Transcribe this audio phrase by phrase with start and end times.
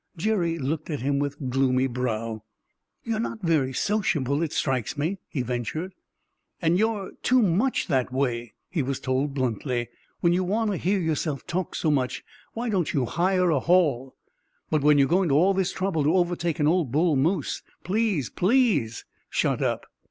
[0.17, 2.41] Jerry looked at him with gloomy brow.
[3.03, 5.93] "You're not very sociable, it strikes me," he ventured.
[6.59, 9.89] "And you're too much that way," he was told bluntly.
[10.21, 14.15] "When you want to hear yourself talk so much, why don't you hire a hall?
[14.71, 18.31] But when you're going to all this trouble to overtake an old bull moose, please,
[18.31, 19.85] please shut up!"